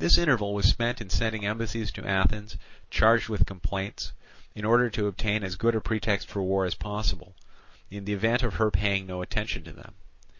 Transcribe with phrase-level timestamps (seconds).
[0.00, 2.56] This interval was spent in sending embassies to Athens
[2.90, 4.12] charged with complaints,
[4.56, 7.36] in order to obtain as good a pretext for war as possible,
[7.88, 9.94] in the event of her paying no attention to them.